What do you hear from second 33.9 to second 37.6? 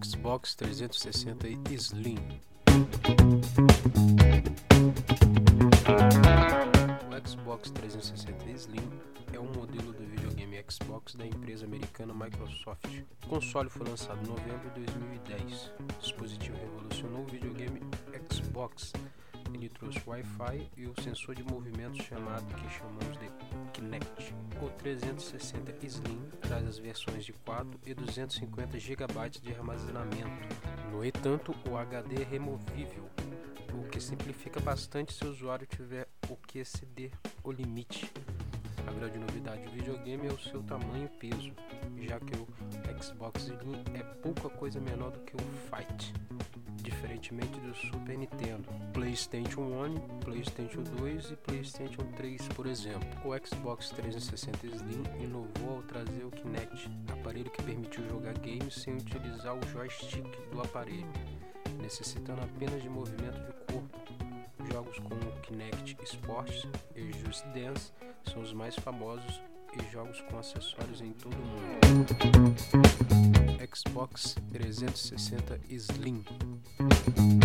simplifica bastante se o usuário tiver o que exceder o